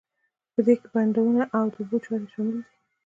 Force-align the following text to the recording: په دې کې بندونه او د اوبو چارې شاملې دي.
په 0.53 0.59
دې 0.65 0.75
کې 0.79 0.87
بندونه 0.93 1.41
او 1.57 1.65
د 1.73 1.75
اوبو 1.79 1.97
چارې 2.05 2.25
شاملې 2.31 2.51
دي. 2.65 2.71